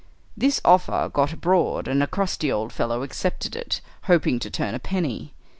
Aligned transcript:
"This 0.35 0.59
offer 0.65 1.11
got 1.13 1.31
abroad, 1.31 1.87
and 1.87 2.01
a 2.01 2.07
crusty 2.07 2.51
old 2.51 2.73
fellow 2.73 3.03
accepted 3.03 3.55
it, 3.55 3.81
hoping 4.05 4.39
to 4.39 4.49
turn 4.49 4.73
a 4.73 4.79
penny. 4.79 5.35